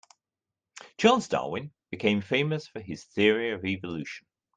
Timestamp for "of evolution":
3.51-4.25